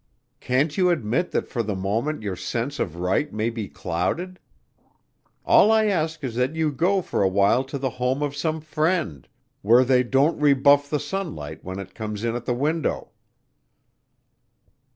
[0.39, 4.39] "Can't you admit that for the moment your sense of right may be clouded?
[5.45, 8.61] All I ask is that you go for a while to the home of some
[8.61, 9.27] friend,
[9.61, 13.11] where they don't rebuff the sunlight when it comes in at the window."